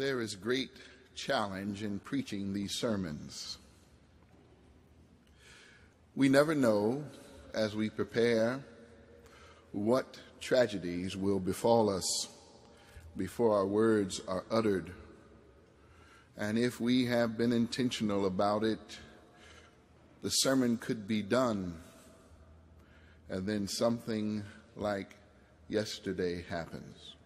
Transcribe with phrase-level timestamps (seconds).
[0.00, 0.70] There is great
[1.14, 3.58] challenge in preaching these sermons.
[6.16, 7.04] We never know
[7.52, 8.64] as we prepare
[9.72, 12.28] what tragedies will befall us
[13.14, 14.90] before our words are uttered.
[16.34, 18.98] And if we have been intentional about it,
[20.22, 21.74] the sermon could be done,
[23.28, 24.44] and then something
[24.76, 25.14] like
[25.68, 27.16] yesterday happens.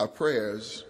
[0.00, 0.84] Our prayers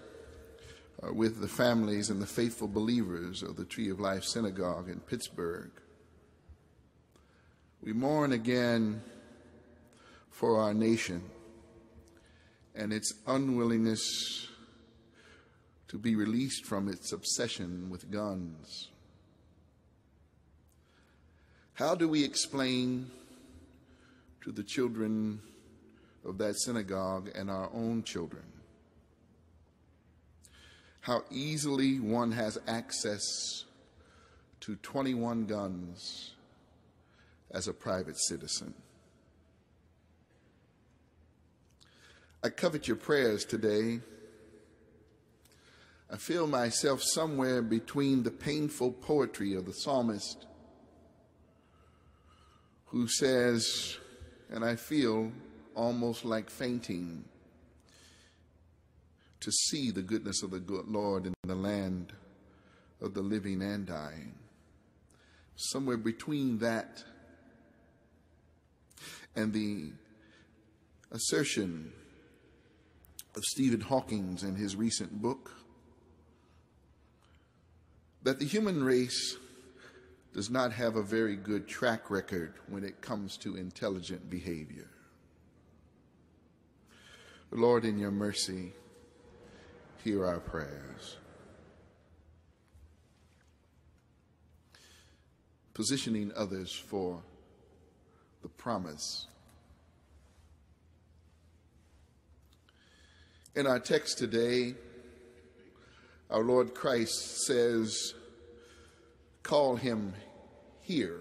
[1.02, 4.98] are with the families and the faithful believers of the Tree of Life Synagogue in
[5.00, 5.70] Pittsburgh.
[7.82, 9.02] We mourn again
[10.30, 11.22] for our nation
[12.74, 14.48] and its unwillingness
[15.88, 18.88] to be released from its obsession with guns.
[21.74, 23.10] How do we explain
[24.40, 25.42] to the children
[26.24, 28.53] of that synagogue and our own children
[31.04, 33.66] how easily one has access
[34.58, 36.30] to 21 guns
[37.50, 38.72] as a private citizen?
[42.42, 44.00] I covet your prayers today.
[46.10, 50.46] I feel myself somewhere between the painful poetry of the psalmist
[52.86, 53.98] who says,
[54.50, 55.32] and I feel
[55.74, 57.26] almost like fainting
[59.44, 62.12] to see the goodness of the good Lord in the land
[63.02, 64.34] of the living and dying.
[65.56, 67.04] Somewhere between that
[69.36, 69.92] and the
[71.12, 71.92] assertion
[73.36, 75.50] of Stephen Hawking in his recent book
[78.22, 79.36] that the human race
[80.32, 84.88] does not have a very good track record when it comes to intelligent behavior.
[87.50, 88.72] Lord, in your mercy,
[90.04, 91.16] hear our prayers.
[95.72, 97.22] Positioning others for
[98.42, 99.26] the promise
[103.56, 104.74] In our text today,
[106.28, 108.14] our Lord Christ says,
[109.44, 110.12] Call him
[110.80, 111.20] here.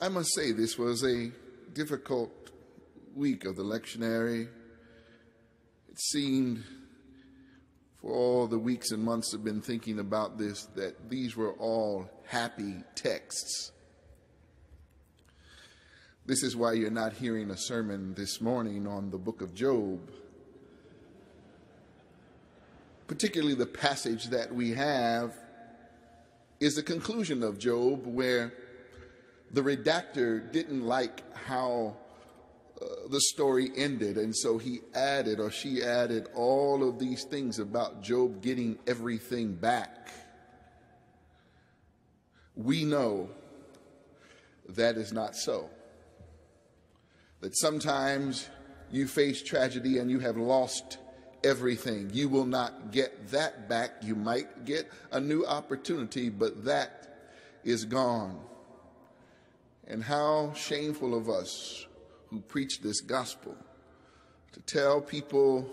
[0.00, 1.30] I must say, this was a
[1.74, 2.32] difficult
[3.14, 4.48] week of the lectionary.
[6.02, 6.64] Seemed,
[8.00, 12.08] for all the weeks and months I've been thinking about this, that these were all
[12.24, 13.70] happy texts.
[16.24, 20.00] This is why you're not hearing a sermon this morning on the book of Job.
[23.06, 25.36] Particularly the passage that we have
[26.60, 28.54] is the conclusion of Job, where
[29.50, 31.94] the redactor didn't like how
[33.10, 38.02] the story ended, and so he added or she added all of these things about
[38.02, 40.08] Job getting everything back.
[42.56, 43.28] We know
[44.68, 45.68] that is not so
[47.40, 48.48] that sometimes
[48.90, 50.98] you face tragedy and you have lost
[51.42, 52.10] everything.
[52.12, 54.02] You will not get that back.
[54.02, 57.18] You might get a new opportunity, but that
[57.64, 58.38] is gone.
[59.86, 61.86] And how shameful of us
[62.30, 63.56] who preach this gospel
[64.52, 65.68] to tell people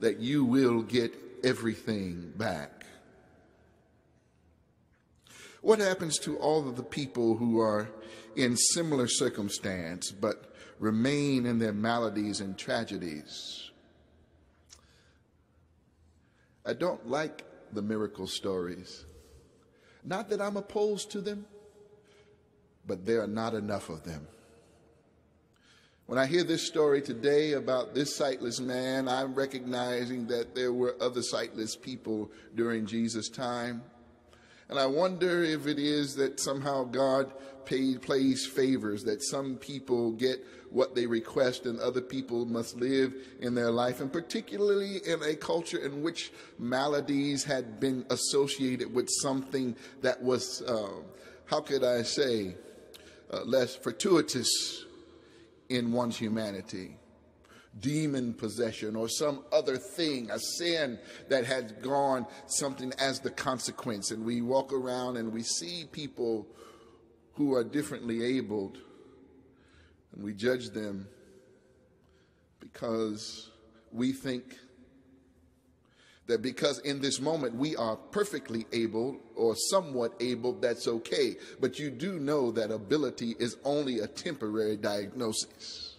[0.00, 1.14] that you will get
[1.44, 2.86] everything back.
[5.60, 7.88] What happens to all of the people who are
[8.36, 13.70] in similar circumstance but remain in their maladies and tragedies.
[16.64, 19.04] I don't like the miracle stories.
[20.04, 21.46] Not that I'm opposed to them,
[22.86, 24.26] but there are not enough of them.
[26.08, 30.96] When I hear this story today about this sightless man, I'm recognizing that there were
[31.02, 33.82] other sightless people during Jesus' time.
[34.70, 37.30] And I wonder if it is that somehow God
[37.66, 43.12] pay, plays favors, that some people get what they request and other people must live
[43.40, 49.10] in their life, and particularly in a culture in which maladies had been associated with
[49.20, 50.88] something that was, uh,
[51.44, 52.56] how could I say,
[53.30, 54.86] uh, less fortuitous
[55.68, 56.98] in one's humanity
[57.80, 60.98] demon possession or some other thing, a sin
[61.28, 64.10] that has gone something as the consequence.
[64.10, 66.46] And we walk around and we see people
[67.34, 68.78] who are differently abled
[70.12, 71.06] and we judge them
[72.60, 73.50] because
[73.92, 74.56] we think
[76.28, 81.36] that because in this moment we are perfectly able or somewhat able, that's okay.
[81.58, 85.96] But you do know that ability is only a temporary diagnosis.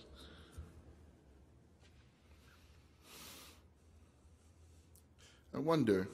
[5.53, 6.07] I wonder,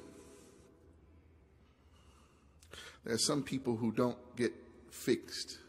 [3.03, 4.53] there are some people who don't get
[4.89, 5.59] fixed,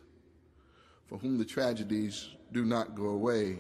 [1.09, 3.59] for whom the tragedies do not go away.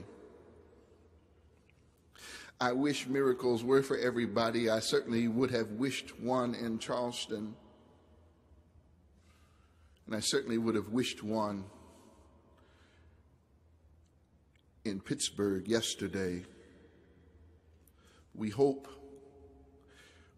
[2.60, 4.70] I wish miracles were for everybody.
[4.70, 7.54] I certainly would have wished one in Charleston.
[10.06, 11.64] And I certainly would have wished one
[14.86, 16.44] in Pittsburgh yesterday.
[18.34, 18.88] We hope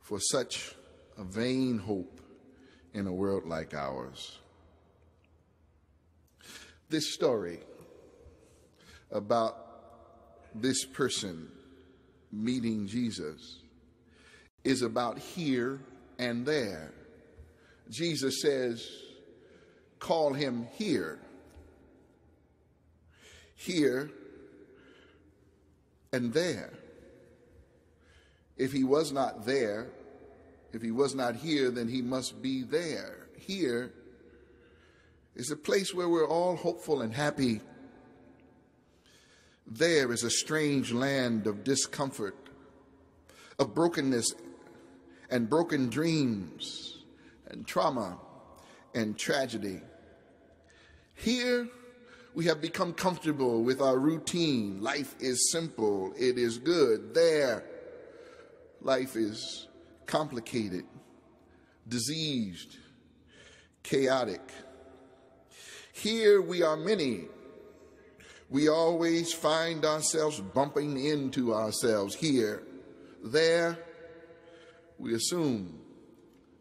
[0.00, 0.74] for such
[1.16, 2.20] a vain hope
[2.94, 4.38] in a world like ours.
[6.88, 7.60] This story
[9.12, 9.56] about
[10.54, 11.48] this person
[12.32, 13.60] meeting Jesus
[14.64, 15.80] is about here
[16.18, 16.92] and there.
[17.90, 18.86] Jesus says,
[19.98, 21.18] call him here.
[23.54, 24.10] Here
[26.12, 26.72] and there.
[28.56, 29.88] If he was not there,
[30.72, 33.28] if he was not here, then he must be there.
[33.36, 33.92] Here
[35.34, 37.60] is a place where we're all hopeful and happy.
[39.70, 42.36] There is a strange land of discomfort,
[43.58, 44.32] of brokenness
[45.30, 47.02] and broken dreams
[47.48, 48.18] and trauma
[48.94, 49.82] and tragedy.
[51.14, 51.68] Here,
[52.34, 54.80] we have become comfortable with our routine.
[54.80, 57.12] Life is simple, it is good.
[57.12, 57.64] There,
[58.80, 59.68] life is
[60.06, 60.84] complicated,
[61.86, 62.78] diseased,
[63.82, 64.40] chaotic.
[65.92, 67.26] Here we are many.
[68.50, 72.62] We always find ourselves bumping into ourselves here.
[73.22, 73.78] There,
[74.98, 75.80] we assume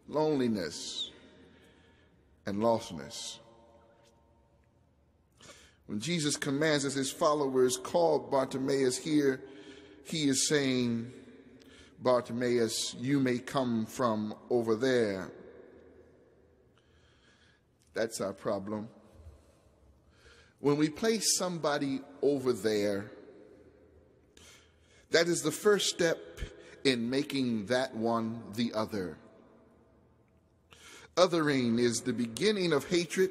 [0.06, 1.10] loneliness
[2.46, 3.38] and lostness.
[5.86, 9.42] When Jesus commands as his followers call Bartimaeus here,
[10.04, 11.10] he is saying,
[12.00, 15.30] Bartimaeus, you may come from over there.
[17.94, 18.88] That's our problem.
[20.60, 23.10] When we place somebody over there,
[25.10, 26.18] that is the first step
[26.84, 29.16] in making that one the other.
[31.16, 33.30] Othering is the beginning of hatred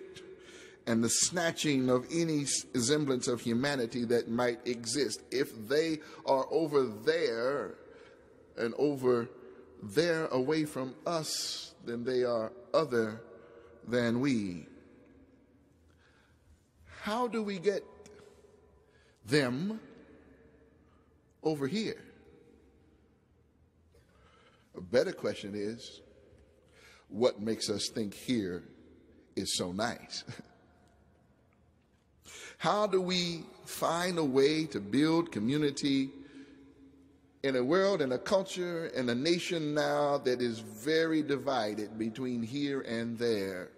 [0.87, 5.21] and the snatching of any semblance of humanity that might exist.
[5.31, 7.75] If they are over there
[8.57, 9.29] and over
[9.83, 13.21] there away from us, then they are other
[13.87, 14.65] than we.
[17.07, 17.85] How do we get
[19.25, 19.79] them
[21.41, 22.03] over here?
[24.75, 26.01] A better question is
[27.07, 28.65] what makes us think here
[29.37, 30.25] is so nice?
[32.57, 36.09] How do we find a way to build community
[37.41, 42.43] in a world and a culture and a nation now that is very divided between
[42.43, 43.69] here and there?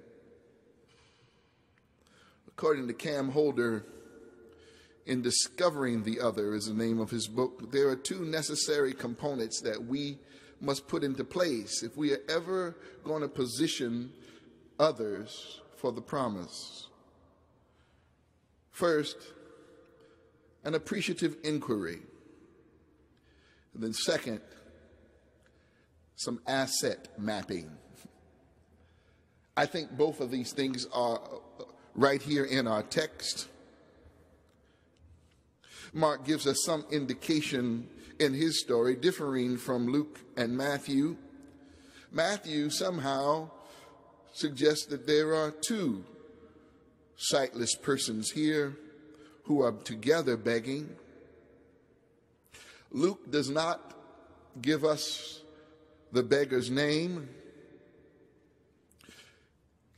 [2.60, 3.86] According to Cam Harder,
[5.06, 9.62] in Discovering the Other is the name of his book, there are two necessary components
[9.62, 10.18] that we
[10.60, 14.12] must put into place if we are ever going to position
[14.78, 16.88] others for the promise.
[18.72, 19.16] First,
[20.66, 22.00] an appreciative inquiry.
[23.74, 24.42] And then, second,
[26.18, 27.72] some asset mapping.
[29.56, 31.22] I think both of these things are
[31.96, 33.48] right here in our text.
[35.94, 37.88] Mark gives us some indication
[38.20, 41.18] in his story, differing from Luke and Matthew.
[42.12, 43.50] Matthew somehow
[44.34, 46.04] suggests that there are two
[47.18, 48.78] sightless persons here
[49.44, 50.96] who are together begging.
[52.92, 53.94] Luke does not
[54.62, 55.42] give us
[56.12, 57.30] the beggar's name.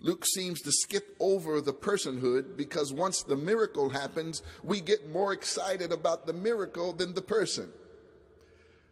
[0.02, 5.32] Luke seems to skip over the personhood because once the miracle happens, we get more
[5.32, 7.70] excited about the miracle than the person.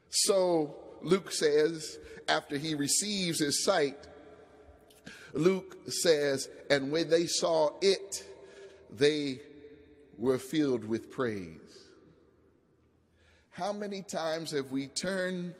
[0.10, 1.98] So Luke says,
[2.28, 3.98] after he receives his sight,
[5.34, 8.24] Luke says, and when they saw it,
[8.92, 9.42] they
[10.18, 11.60] were filled with praise.
[13.52, 15.56] How many times have we turned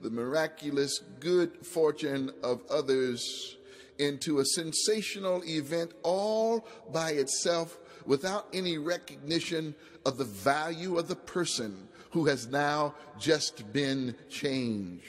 [0.00, 3.55] the miraculous good fortune of others
[3.98, 9.74] into a sensational event all by itself without any recognition
[10.04, 15.06] of the value of the person who has now just been changed?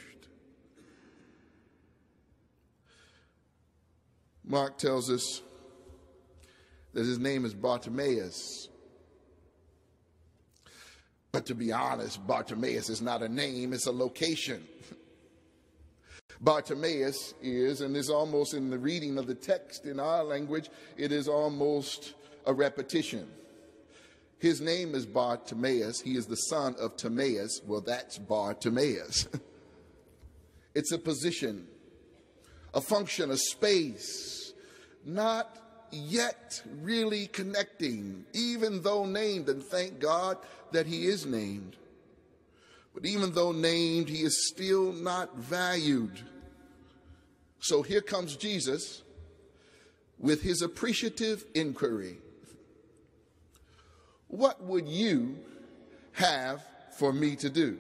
[4.44, 5.42] Mark tells us
[6.94, 8.70] that his name is Bartimaeus.
[11.32, 14.66] But to be honest, Bartimaeus is not a name, it's a location.
[16.42, 21.12] Bartimaeus is, and is almost in the reading of the text in our language, it
[21.12, 22.14] is almost
[22.46, 23.28] a repetition.
[24.40, 26.02] His name is Bartimaeus.
[26.02, 27.62] He is the son of Timaeus.
[27.66, 29.28] Well, that's Bartimaeus.
[30.76, 31.68] it's a position,
[32.74, 34.54] a function, a space,
[35.04, 35.58] not
[35.92, 40.38] yet really connecting, even though named, and thank God
[40.72, 41.76] that he is named.
[42.98, 46.20] But even though named, he is still not valued.
[47.60, 49.04] So here comes Jesus
[50.18, 52.18] with his appreciative inquiry
[54.30, 55.38] What would you
[56.14, 56.66] have
[56.98, 57.78] for me to do?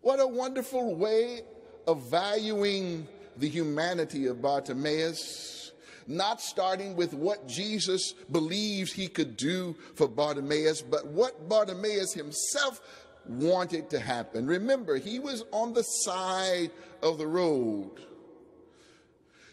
[0.00, 1.42] What a wonderful way
[1.86, 5.72] of valuing the humanity of Bartimaeus,
[6.06, 12.80] not starting with what Jesus believes he could do for Bartimaeus, but what Bartimaeus himself
[13.28, 14.46] wanted to happen.
[14.46, 16.70] Remember, he was on the side
[17.02, 17.90] of the road,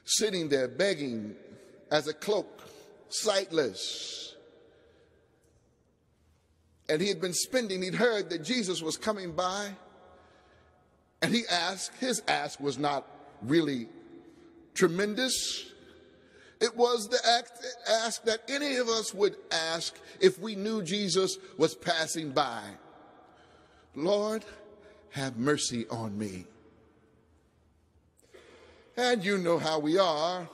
[0.06, 1.36] sitting there begging
[1.92, 2.62] as a cloak,
[3.10, 4.36] sightless.
[6.90, 9.70] And he had been spending, he'd heard that Jesus was coming by.
[11.22, 13.06] And he asked, his ask was not
[13.42, 13.88] really
[14.74, 15.66] tremendous.
[16.60, 17.20] It was the
[17.90, 22.64] ask that any of us would ask if we knew Jesus was passing by.
[23.96, 24.46] Lord,
[25.12, 26.46] have mercy on me.
[28.98, 30.48] And you know how we are.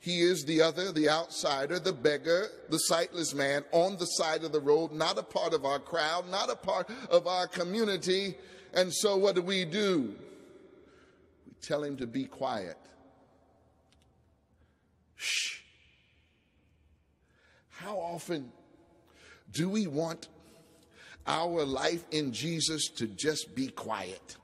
[0.00, 4.52] He is the other, the outsider, the beggar, the sightless man on the side of
[4.52, 8.34] the road, not a part of our crowd, not a part of our community.
[8.74, 10.14] And so what do we do?
[11.46, 12.76] We tell him to be quiet.
[15.16, 15.60] Shh.
[17.70, 18.52] How often
[19.52, 20.28] do we want
[21.26, 24.36] our life in Jesus to just be quiet.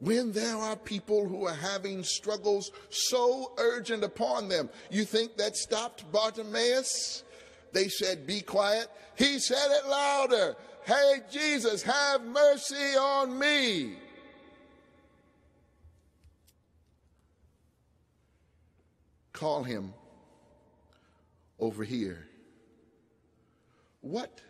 [0.00, 5.56] When there are people who are having struggles so urgent upon them, you think that
[5.56, 7.22] stopped Bartimaeus?
[7.72, 8.88] They said, Be quiet.
[9.16, 10.56] He said it louder.
[10.84, 13.94] Hey, Jesus, have mercy on me.
[19.32, 19.94] Call him
[21.58, 22.28] over here.
[24.02, 24.40] What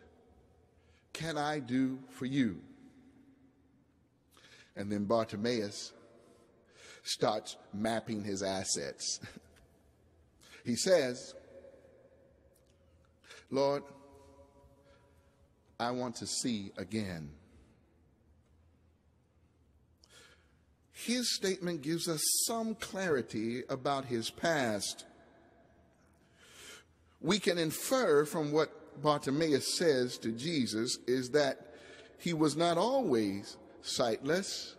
[1.15, 2.61] can I do for you?
[4.77, 5.93] And then Bartimaeus
[7.05, 9.21] starts mapping his assets.
[10.65, 11.35] he says,
[13.51, 13.85] Lord,
[15.79, 17.31] I want to see again.
[20.93, 25.05] His statement gives us some clarity about his past.
[27.21, 31.75] We can infer from what Bartimaeus says to Jesus is that
[32.19, 34.77] he was not always sightless,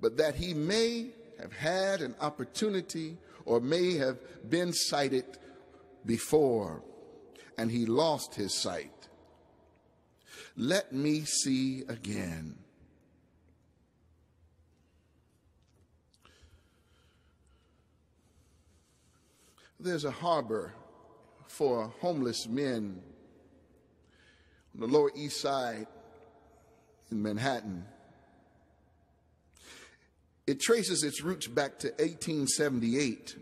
[0.00, 4.18] but that he may have had an opportunity or may have
[4.48, 5.24] been sighted
[6.06, 6.82] before
[7.56, 8.90] and he lost his sight.
[10.56, 12.56] Let me see again.
[19.78, 20.72] There's a harbor
[21.48, 23.00] for homeless men
[24.74, 25.86] on the Lower East Side
[27.10, 27.84] in Manhattan.
[30.46, 33.36] It traces its roots back to 1878,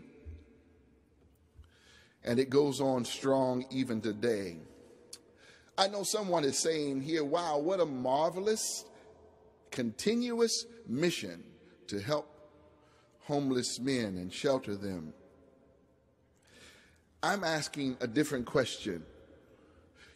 [2.23, 4.57] and it goes on strong even today.
[5.77, 8.85] I know someone is saying here, wow, what a marvelous,
[9.71, 11.43] continuous mission
[11.87, 12.29] to help
[13.21, 15.13] homeless men and shelter them.
[17.23, 19.01] I'm asking a different question.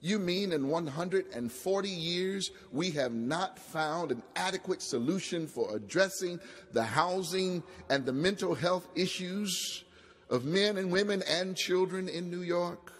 [0.02, 6.40] You mean in 140 years we have not found an adequate solution for addressing
[6.74, 9.86] the housing and the mental health issues
[10.30, 12.92] of men and women and children in New York?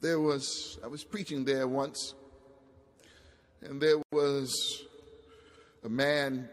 [0.00, 2.14] There was, I was preaching there once,
[3.62, 4.82] and there was
[5.84, 6.48] a man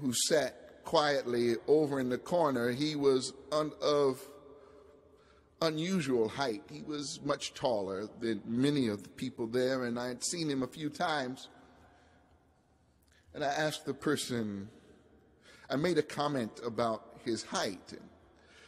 [0.00, 2.70] who sat quietly over in the corner.
[2.72, 4.20] He was un- of
[5.60, 6.62] unusual height.
[6.70, 10.62] He was much taller than many of the people there, and I had seen him
[10.62, 11.48] a few times.
[13.34, 14.68] And I asked the person,
[15.70, 17.92] I made a comment about his height.
[17.92, 18.08] And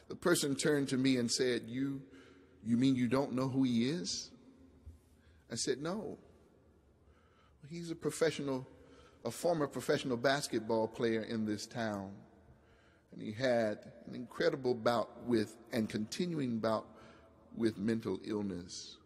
[0.09, 2.01] the person turned to me and said, You,
[2.65, 4.31] you mean you don't know who he is?
[5.51, 6.19] I said, No.
[7.71, 8.67] He's a professional
[9.25, 12.11] a former professional basketball player in this town.
[13.13, 16.87] And he had an incredible bout with and continuing bout
[17.57, 18.97] with mental illness.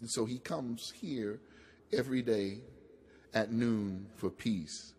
[0.00, 1.40] And so he comes here
[1.92, 2.58] every day
[3.34, 4.92] at noon for peace.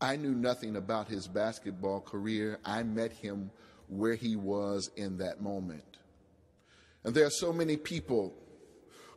[0.00, 2.58] I knew nothing about his basketball career.
[2.64, 3.52] I met him
[3.88, 5.98] where he was in that moment.
[7.04, 8.34] And there are so many people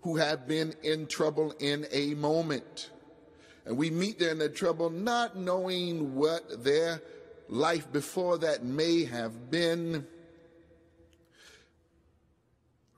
[0.05, 2.91] who have been in trouble in a moment.
[3.65, 7.01] And we meet there in their trouble not knowing what their
[7.49, 10.05] life before that may have been.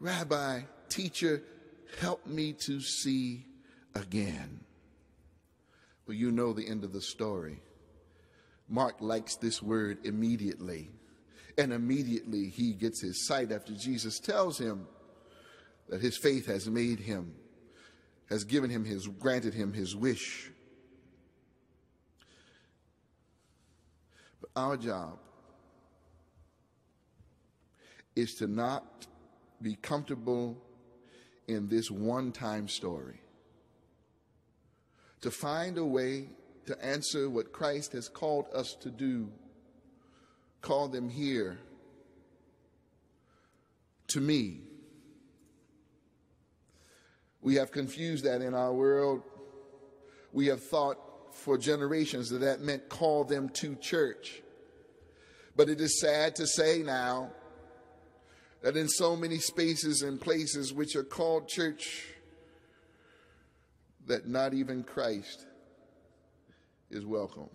[0.02, 1.44] Rabbi, teacher,
[2.02, 3.46] help me to see
[3.96, 4.60] again.
[6.08, 7.62] Well, you know the end of the story.
[8.68, 10.90] Mark likes this word immediately.
[11.58, 14.88] And immediately he gets his sight after Jesus tells him
[15.90, 17.34] that his faith has made him,
[18.30, 20.52] has given him his, granted him his wish.
[24.42, 25.20] But our job
[28.16, 29.08] is to not
[29.62, 30.58] be comfortable
[31.48, 33.22] in this one time story,
[35.22, 36.30] to find a way
[36.66, 39.30] to answer what Christ has called us to do.
[40.62, 41.60] Call them here
[44.08, 44.62] to me.
[47.42, 49.24] We have confused that in our world.
[50.34, 50.98] We have thought
[51.34, 54.42] for generations that that meant call them to church.
[55.56, 57.32] But it is sad to say now
[58.62, 62.06] that in so many spaces and places which are called church,
[64.08, 65.46] that not even Christ
[66.90, 67.50] is welcome.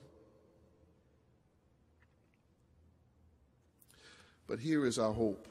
[4.47, 5.49] But here is our hope.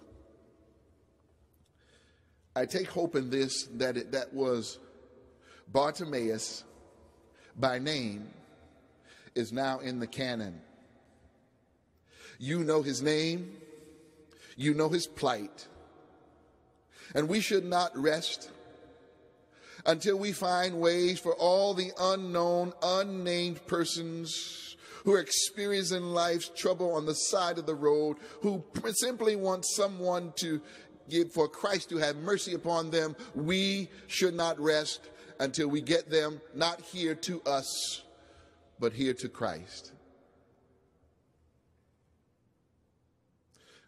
[2.55, 4.77] I take hope in this that it, that was
[5.71, 6.63] Bartimaeus
[7.55, 8.27] by name
[9.35, 10.61] is now in the canon.
[12.39, 13.55] You know his name,
[14.57, 15.67] you know his plight.
[17.15, 18.49] And we should not rest
[19.85, 26.93] until we find ways for all the unknown, unnamed persons who are experiencing life's trouble
[26.93, 30.61] on the side of the road, who simply want someone to
[31.09, 33.15] give for Christ to have mercy upon them.
[33.35, 35.09] We should not rest
[35.39, 38.03] until we get them not here to us,
[38.79, 39.91] but here to Christ.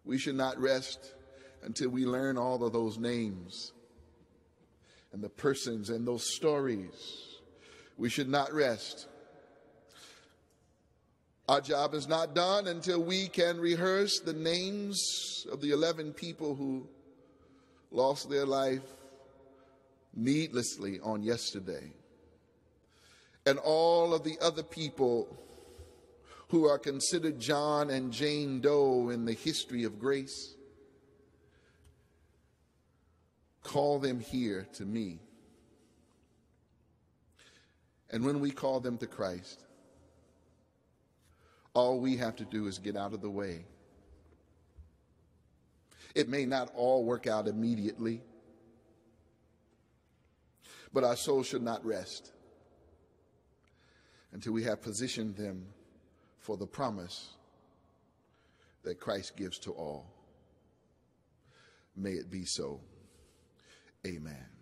[0.05, 1.13] We should not rest
[1.63, 3.71] until we learn all of those names
[5.13, 7.39] and the persons and those stories.
[7.97, 9.07] We should not rest.
[11.47, 16.55] Our job is not done until we can rehearse the names of the 11 people
[16.55, 16.87] who
[17.93, 18.81] lost their life
[20.13, 21.93] needlessly on yesterday.
[23.45, 25.27] And all of the other people
[26.49, 30.55] who are considered John and Jane Doe in the history of grace.
[33.63, 35.19] Call them here to me.
[38.11, 39.65] And when we call them to Christ,
[41.73, 43.65] all we have to do is get out of the way.
[46.15, 48.21] It may not all work out immediately,
[50.93, 52.31] but our souls should not rest
[54.31, 55.65] until we have positioned them
[56.39, 57.29] for the promise
[58.83, 60.05] that Christ gives to all.
[61.95, 62.81] May it be so.
[64.05, 64.52] Amen.